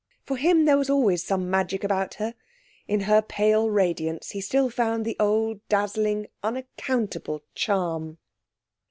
For 0.23 0.35
him 0.37 0.65
there 0.65 0.79
was 0.79 0.89
always 0.89 1.23
some 1.23 1.47
magic 1.47 1.83
about 1.83 2.15
her; 2.15 2.33
in 2.87 3.01
her 3.01 3.21
pale 3.21 3.69
radiance 3.69 4.31
he 4.31 4.41
still 4.41 4.67
found 4.67 5.05
the 5.05 5.15
old 5.19 5.59
dazzling, 5.69 6.25
unaccountable 6.41 7.43
charm.... 7.53 8.17